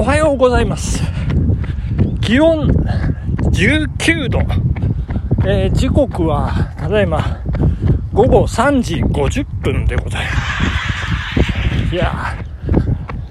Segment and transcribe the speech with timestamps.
[0.00, 1.02] おはようございます。
[2.22, 2.68] 気温
[3.52, 4.40] 19度。
[5.46, 7.22] えー時刻は、ただいま、
[8.14, 10.30] 午後3時50分でございま
[11.90, 11.94] す。
[11.94, 12.34] いや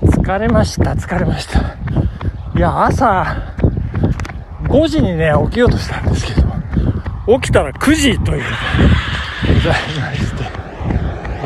[0.03, 1.59] ー、疲れました、疲れました。
[2.55, 3.35] いや、朝、
[4.65, 8.43] 5時にね、起きようとしたんですけど、起きたら9時という、
[9.55, 10.43] ございまして。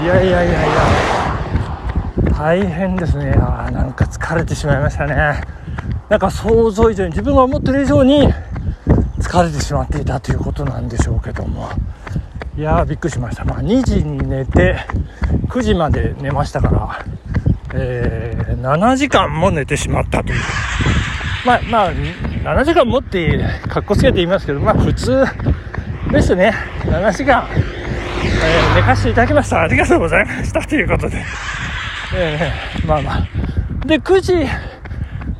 [0.03, 0.63] いやいやいやいや、
[2.37, 3.33] 大変ですね。
[3.93, 5.39] なんか疲れてしまいましたね。
[6.09, 8.27] なんか想像以上に、自分が思ってる以上に
[9.19, 11.69] 疲れてしまっていたということなんでしょうけども。
[12.57, 13.45] いやー、びっくりしました。
[13.45, 14.79] まあ、2時に寝て、
[15.47, 17.05] 9時まで寝ましたから、
[17.75, 20.39] えー、7時間も寝てしまったという。
[21.45, 25.23] まあ、まあ、7時間もって、かっこつけて言いますけど、まあ、普通
[26.11, 26.51] ですね。
[26.85, 29.61] 7時間、えー寝かせていただきました。
[29.61, 30.61] ありがとうございました。
[30.61, 31.23] ということで。
[32.15, 33.42] えーまあまあ。
[33.85, 34.33] で、9時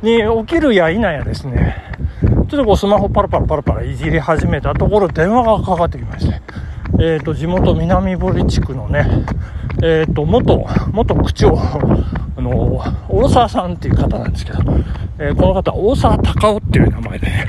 [0.02, 1.76] に起きるや否やですね、
[2.22, 6.40] ちょっとこうスマホパラパラパラパラいじり始めたところ、電話がかかってきまして、
[7.00, 9.06] えっ、と、地元南堀地区のね、
[9.82, 14.58] えっ、と、元、元区長、あの、大沢さんっていう方なんですけど、
[15.18, 17.46] えーこの方、大沢隆夫っていう名前でね、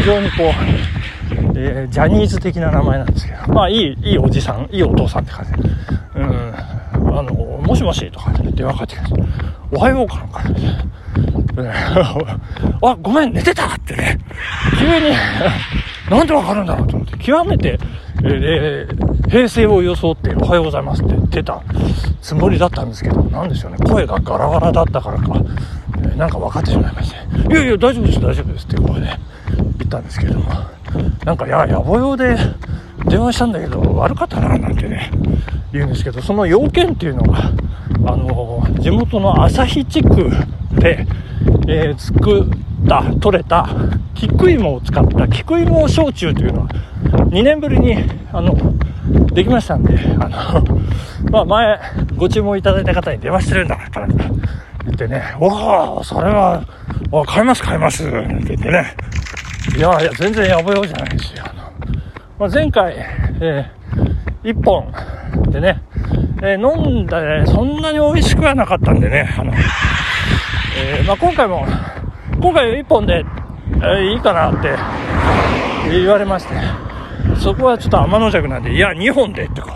[0.00, 5.70] 非常にこう、えージャニーズ的な名前なんですけど、まあ、いい、いいおじさん、いいお父さんって感じで、
[6.16, 6.54] うん、
[7.18, 9.63] あの、もしもしとかで電話かかってきました。
[9.74, 10.24] おはようか
[11.56, 12.16] な、
[12.82, 14.18] あ、ごめん、寝てたってね、
[14.78, 15.14] 急に、
[16.10, 17.78] なんでわかるんだろうと思って、極めて、
[18.22, 21.60] えー平成を装って、おはようございますって出た
[22.20, 25.40] つもりだったんですけど、なんでしょうね、声がガラガラだったからか、
[25.98, 29.06] えーなんか分かってしまいまして、いやいや、大丈夫です、大丈夫ですって声で
[29.78, 30.38] 言ったんですけど。
[30.38, 30.44] も、
[31.24, 32.36] なんか、や、野暮用で
[33.06, 35.10] 電話したんだけど、悪かったな、なんてね、
[35.72, 37.50] 言うんですけど、その要件っていうのが、
[38.06, 38.53] あの、
[38.84, 40.28] 地元の旭地区
[40.78, 41.06] で、
[41.66, 42.44] えー作っ
[42.86, 43.66] た、取れた、
[44.14, 46.68] 菊芋を使った菊芋焼酎というのは、
[47.30, 47.96] 2年ぶりに、
[48.30, 48.54] あの、
[49.32, 50.62] できましたんで、あの、
[51.32, 51.80] まあ前、
[52.18, 54.16] ご注文いただいた方に電話してるんだから、言
[54.92, 56.62] ってね、おお、それは、
[57.26, 58.94] 買います買います、なんて言ってね、
[59.78, 61.42] いやいや、全然やぼよじゃないですよ。
[61.42, 61.62] あの
[62.38, 62.94] まあ、前回、
[63.40, 64.92] えー、1本
[65.50, 65.80] でね、
[66.46, 69.50] えー飲んだね、そんなに美味しくはなかったんでね、あの、
[70.76, 71.66] えーまあ、今回も、
[72.38, 73.24] 今回1本で、
[73.82, 74.76] えいいかなって
[75.90, 76.54] 言われまして、
[77.40, 79.70] そこはちょっと天の弱なんで、いや、2本でってこ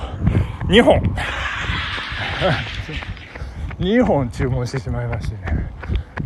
[0.68, 1.00] う、2本。
[3.80, 5.70] 2本注文してしまいましてね。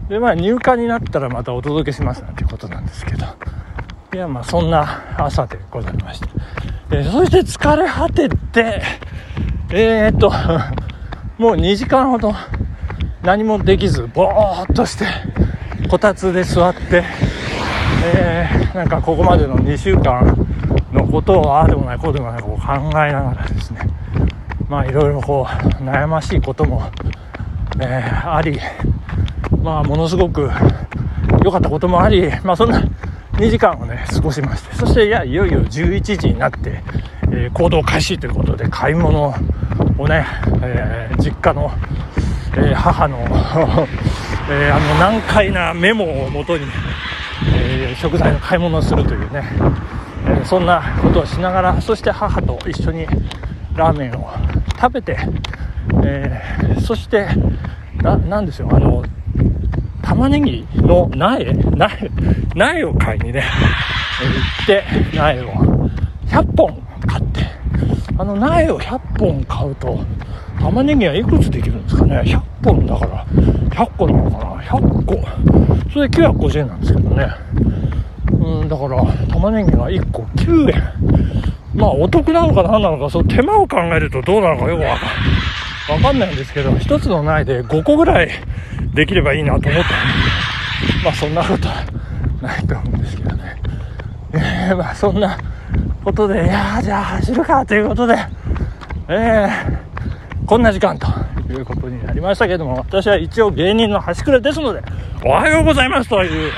[0.08, 3.26] で、まあ入荷になったらまたお届けしますなんてことなんですけど。
[4.14, 6.26] いや、まあそんな朝でございました。
[6.90, 8.82] えそして疲れ果てて、
[9.74, 10.30] えー、っと、
[11.42, 12.34] もう2時間ほど
[13.22, 15.06] 何もできず、ぼーっとして、
[15.88, 17.02] こたつで座って、
[18.14, 20.24] えーなんかここまでの2週間
[20.92, 23.80] のことをああでもないこうでもないこう考えながらですね。
[24.68, 26.82] まあいろいろこう悩ましいことも、
[27.80, 28.58] えーあり
[29.62, 30.50] まあものすごく
[31.44, 32.82] 良かったこともありまあそんな
[33.34, 34.74] 2時間をね過ごしまして。
[34.74, 36.82] そしていやいよいよ11時になって、
[37.32, 39.34] えー行動開始ということで買い物
[39.98, 40.26] をね、
[40.62, 41.70] えー実家の、
[42.56, 43.18] えー母の、
[44.50, 46.64] えーあの難解なメモをもとに
[47.54, 49.42] えー食材の買い物をするというね、
[50.26, 53.06] えーそんなことをしながらそして母と一緒に
[53.76, 54.30] ラーメンを
[54.80, 55.16] 食べて、
[56.04, 57.26] えーそして
[58.02, 59.02] ななんですよあの
[60.02, 61.44] 玉ねぎの苗
[61.76, 61.88] 苗
[62.54, 63.44] 苗を買いにね、
[64.22, 64.66] えー行っ
[65.12, 65.88] て苗を
[66.28, 66.82] 100本
[68.18, 69.98] あの苗を100本買うと
[70.60, 75.90] 玉ねぎはいくつできるんですかね？100本だから100個なのかな？100個。
[75.92, 77.28] それで950円なんですけどね。
[78.32, 80.82] うんだから玉ねぎが1個9円。
[81.74, 88.30] まあお得なのか何なのかそう手間を考えるとどうなのかよくわかわかんないんですけど1つの苗で5個ぐらい
[88.94, 89.88] できればいいなと思って
[91.02, 91.84] まあそんなことは
[92.42, 93.62] ないと思うんですけどね。
[94.34, 95.38] えー、まあそんな
[96.04, 98.16] ことでいやじゃあ走るかということで
[99.08, 101.06] えー、こんな時間と
[101.50, 104.82] いうことになりましたけども私は一応芸人の端くれですので
[105.24, 106.52] おはようございますという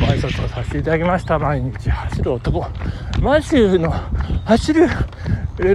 [0.00, 1.38] ご挨拶をさせていただきました。
[1.40, 2.64] 毎日走る男。
[3.20, 3.90] マシューの
[4.44, 4.86] 走る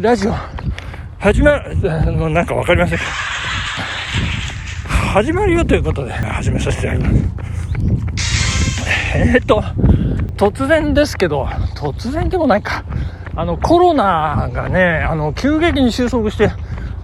[0.01, 0.33] ラジオ。
[1.19, 2.99] 始まるあのなんかわかりません。
[5.13, 7.42] 始まるよということで始めさせていただきます。
[9.15, 9.61] えー、っと
[10.35, 11.45] 突然ですけど
[11.75, 12.83] 突然でもないか。
[13.35, 16.51] あのコロナがねあの急激に収束して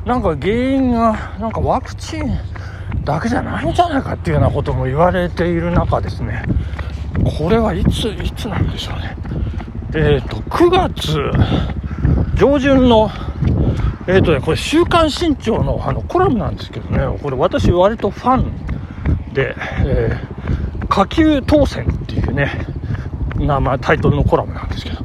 [0.06, 2.38] なんか原因がなんかワクチン
[3.04, 6.44] だけじゃないんじゃないかっていうようなことも言われている中ですね。
[7.38, 9.18] これはいついつなんでしょうね。
[9.96, 11.18] えっ、と9月
[12.36, 13.10] 上旬の
[14.08, 17.20] えっ、とねこれ「週刊新潮の」あのコラムなんですけどね。
[17.22, 20.39] これ私割とファンで、えー、
[20.90, 22.66] 下級当選っていうね
[23.36, 24.98] 名前タイトルのコラムなんですけど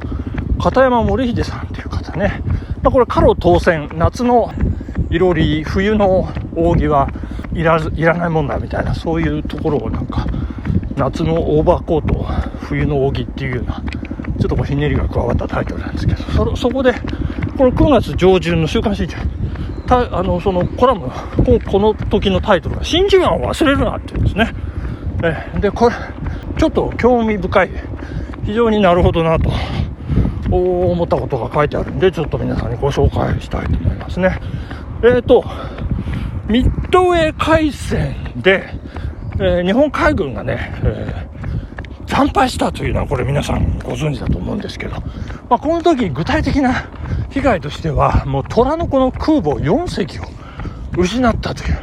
[0.59, 2.41] 片山森秀さんっていう方ね、
[2.81, 4.51] まあ、これ過労当選夏の
[5.09, 7.09] いろり冬の扇は
[7.53, 10.25] いらずいらないもんだみたいなそういうところをなんか
[10.95, 12.23] 夏のオーバーコート
[12.65, 13.81] 冬の扇っていうような
[14.39, 16.93] ちょっとこうひねりが加わったタイトルなんですけどそそこで
[17.57, 19.19] この9月上旬の「週刊新潮」
[19.87, 21.09] たあのそのコラム
[21.45, 24.53] ここの時のタイトルが「真珠湾を忘れるな」っていうんですね。
[25.23, 25.95] えでこれ
[26.57, 27.69] ちょっと興味深い。
[28.45, 29.49] 非常になるほどなと。
[30.51, 34.39] 思ったことが書いてあるんでちょっと皆さんにご紹介したいと思いますね。
[35.03, 35.43] えっ、ー、と
[36.47, 38.69] ミッドウェー海戦で、
[39.35, 45.01] えー、日本海軍がね、えー、惨敗したというのはこれ皆さんご存知だと思うんですけど、
[45.49, 46.87] まあ、この時具体的な
[47.31, 50.23] 被害としてはもう虎の子の空母4隻を
[50.97, 51.79] 失ったという、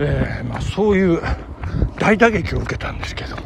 [0.00, 1.22] えー、まあ、そういう
[2.06, 3.36] 大打撃を受けたんですけど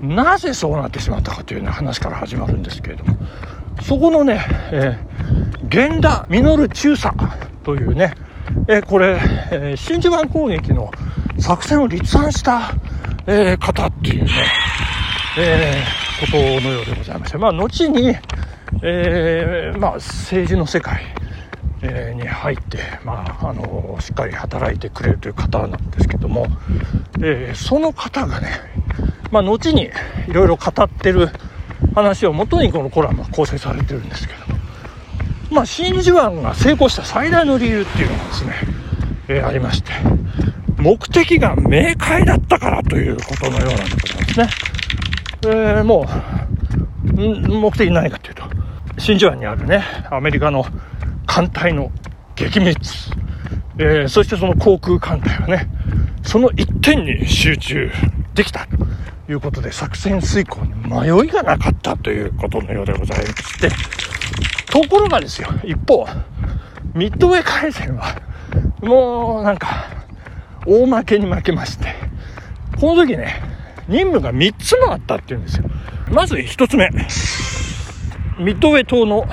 [0.00, 3.16] なぜそうなってしまったかというような話から始まるんですけれども
[3.82, 7.12] そこのね、えー、源田実中佐
[7.64, 8.14] というね、
[8.68, 9.18] えー、これ、
[9.50, 10.92] えー、真珠湾攻撃の
[11.40, 12.74] 作戦を立案した、
[13.26, 14.30] えー、方っていうね、
[15.36, 18.14] えー、ことのようでございまして、まあ、後に、
[18.84, 21.02] えー、まあ、政治の世界、
[21.82, 26.46] えー、に入って、まあ、あのしっかり働いてくれるという方なんですけども、
[27.22, 28.48] えー、その方がね、
[29.30, 29.90] まあ、後に
[30.28, 31.28] いろいろ語ってる
[31.94, 34.40] 話をもとにこのコラムは構成されてるんですけど
[35.50, 38.54] まあ真珠湾が成功した最大の理由っていうのがですね、
[39.28, 39.92] えー、ありまして
[40.78, 44.48] 目的が明快だったからということのようなんでございますね、
[45.44, 46.06] えー、も
[47.14, 48.44] う目的何かというと
[48.98, 50.64] 真珠湾にあるねアメリカの
[51.30, 51.92] 艦隊の
[52.34, 52.76] 撃滅、
[53.78, 55.68] えー、そしてその航空艦隊はね
[56.24, 57.88] その一点に集中
[58.34, 63.70] できたということで作戦遂行に迷いがなかったということのようでございまして
[64.72, 66.04] ところがですよ一方
[66.94, 68.20] ミッドウェー海戦は
[68.82, 69.86] もうなんか
[70.66, 71.94] 大負けに負けまして
[72.80, 73.40] この時ね
[73.86, 75.64] 任務が3つもあったっていうんですよ。
[76.10, 76.88] まず1つ目
[78.40, 79.28] ミッドウェー島の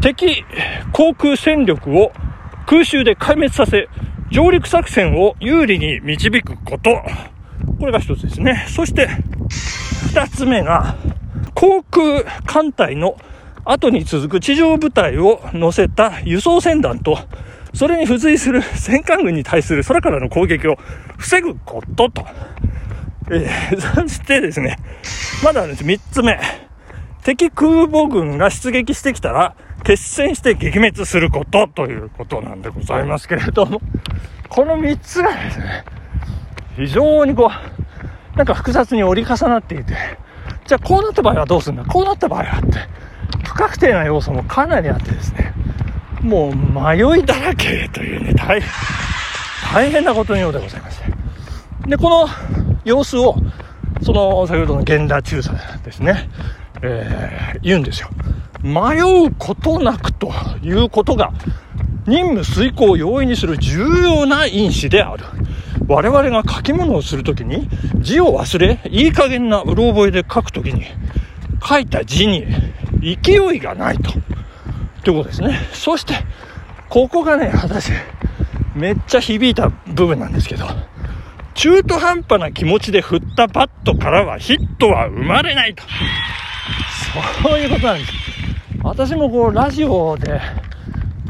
[0.00, 0.44] 敵
[0.92, 2.12] 航空戦力を
[2.66, 3.88] 空襲で壊滅させ
[4.30, 7.02] 上陸作戦を有利に導くこと。
[7.78, 8.66] これが一つですね。
[8.68, 9.08] そして、
[10.08, 10.96] 二つ目が、
[11.54, 13.16] 航空艦隊の
[13.64, 17.18] 後に続く地上部隊を乗せた輸送船団と、
[17.72, 20.76] それに付随する戦艦軍に対する空からの攻撃を
[21.18, 22.26] 防ぐことと。
[23.30, 24.76] えー、そしてですね、
[25.44, 26.38] まだです、三つ目。
[27.22, 29.54] 敵空母軍が出撃してきたら、
[29.86, 33.80] 決戦して撃滅することということなんでございますけれども、
[34.48, 35.84] この3つがですね、
[36.74, 37.52] 非常にこ
[38.34, 39.94] う、なんか複雑に折り重なっていて、
[40.66, 41.84] じゃあこうなった場合はどうするんだ？
[41.84, 42.80] こうなった場合はって、
[43.44, 45.54] 不確定な要素もかなりあってですね、
[46.20, 48.68] もう迷いだらけというね、大変、
[49.72, 51.04] 大変なことのようでございまして。
[51.86, 52.28] で、この
[52.84, 53.36] 様子を、
[54.02, 56.28] その、先ほどの源田中佐ですね、
[56.82, 58.08] えー、言うんですよ。
[58.62, 60.32] 迷うことなくと
[60.62, 61.32] いうことが
[62.06, 65.24] 任務遂行を容易にする重要な因子である。
[65.88, 70.84] 我々が書き物をするときに字を忘れ、いい加減なうろ覚えで書くときに
[71.64, 72.46] 書いた字に
[73.22, 74.12] 勢いがないと。
[75.04, 75.58] ということですね。
[75.72, 76.14] そして、
[76.88, 77.92] ここがね、私、
[78.74, 80.66] めっちゃ響いた部分なんですけど、
[81.54, 85.82] 中途半端な気持ちで振ったバットからはヒットは生まれないと。
[87.42, 88.12] そういうことなんです。
[88.86, 90.40] 私もこう、ラジオで、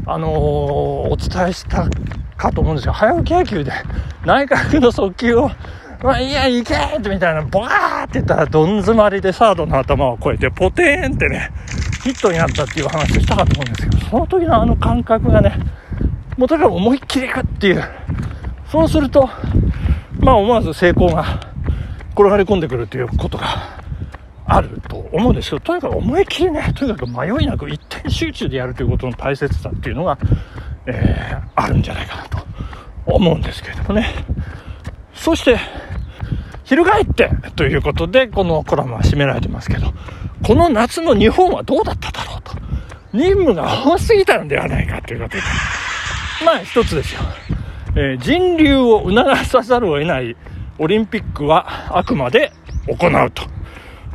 [0.04, 1.88] あのー、お伝えした
[2.36, 2.92] かと思うんですよ。
[2.92, 3.72] 早起き野球で
[4.26, 5.50] 内角の速球を、
[6.02, 11.50] まあ、いや、行けってみたいな、バーって言ったら、どん詰まりでサードの頭を越えて、ポテーンってね、
[12.04, 15.58] ヒットになったっていう話をしたかと思うんですけど、その時のあの感覚がね、
[16.36, 17.82] もうとにかく思いっきりいくっていう。
[18.70, 19.30] そうすると、
[20.20, 21.40] まあ思わず成功が
[22.12, 23.75] 転がり込んでくるっていうことが
[24.46, 30.18] あると思うんですけど、とにかく思い切りね、とにかく迷いなく一点集中でやるということの大切さっていうのが、
[30.86, 32.38] えー、あるんじゃないかなと
[33.06, 34.06] 思うんですけれどもね。
[35.14, 35.58] そして、
[36.64, 39.92] 翻ってということで、このコラムは締められてますけど、
[40.44, 42.52] この夏の日本はどうだっただろうと。
[43.12, 45.42] 任務が多すぎたのではないかということで。
[46.44, 47.20] まあ一つですよ。
[47.96, 50.36] えー、人流を促さざるを得ない
[50.78, 52.52] オリンピックはあくまで
[52.86, 53.55] 行うと。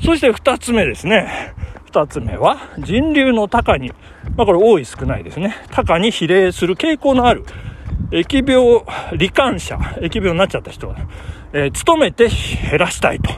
[0.04, 1.54] そして二つ目ですね。
[1.86, 3.92] 二つ目は人流の高に、
[4.36, 5.56] まあこれ多い少ないですね。
[5.72, 7.44] 高に比例する傾向のある
[8.12, 10.96] 疫病罹患者、疫病になっちゃった人は、
[11.54, 13.32] えー、努めて減らしたいと。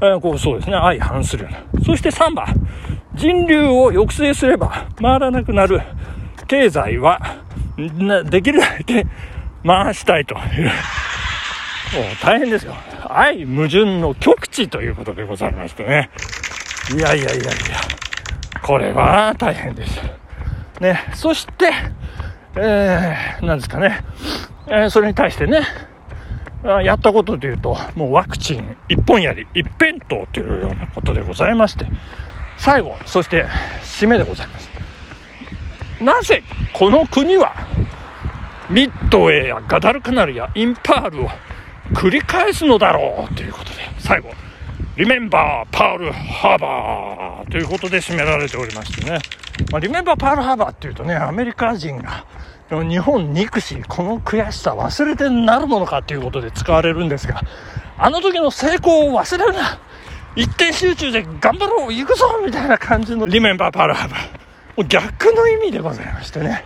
[0.00, 0.76] えー、こうそうですね。
[0.76, 1.84] 相反するような。
[1.84, 2.46] そして3番、
[3.14, 5.80] 人流を抑制すれば回らなくなる
[6.46, 7.20] 経済は、
[8.24, 9.06] できるだけ
[9.64, 10.70] 回したいという。
[12.22, 12.74] 大変ですよ。
[13.16, 16.10] 愛矛盾の極致ということでございましてね。
[16.96, 17.52] いやいやいやいや、
[18.62, 20.00] これは大変です。
[20.80, 21.72] ね、そして、
[22.56, 24.00] えー、なんですかね、
[24.66, 25.62] えー、それに対してね、
[26.64, 31.86] やったことでいうと、もうワクチン一本やり、一辺倒というようなことでございまして、
[32.56, 33.44] 最後、そして
[33.82, 34.70] 締めでございます。
[36.00, 36.42] なぜ
[36.72, 37.54] この国は
[38.68, 41.28] ミッドウェーやガダルカナルやインパールを
[41.92, 44.30] 繰り返すのだろうということで、最後、
[44.96, 49.18] リメンバーパールハーバーということで締められておりましてね。
[49.70, 52.24] まあ、リメンバーパールハーバーっていうとね、アメリカ人が
[52.70, 57.42] 日本憎し、この悔しさ忘れてなるものかということで使われるんですが、
[57.98, 59.78] あの時の成功を忘れるな
[60.36, 64.44] 一点集中で頑張ろう行くぞみたいな感じのリメンバーパールハーバー。
[64.88, 66.64] 逆の意味でございましてね。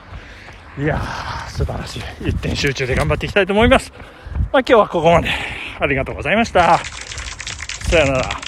[0.78, 2.28] いやー、素晴らしい。
[2.28, 3.92] 一点集中で頑張っていきたいと思います。
[4.50, 5.28] まあ、今日はここまで。
[5.78, 6.78] ありがとうございました。
[7.90, 8.40] さよなら。